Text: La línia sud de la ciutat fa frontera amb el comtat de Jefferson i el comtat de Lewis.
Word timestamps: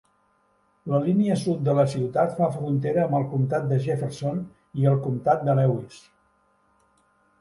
La 0.91 1.01
línia 1.07 1.35
sud 1.41 1.59
de 1.67 1.75
la 1.79 1.83
ciutat 1.91 2.33
fa 2.39 2.49
frontera 2.57 3.03
amb 3.03 3.17
el 3.19 3.27
comtat 3.35 3.69
de 3.73 3.77
Jefferson 3.87 4.41
i 4.83 4.89
el 4.93 4.99
comtat 5.07 5.45
de 5.51 5.57
Lewis. 5.61 6.01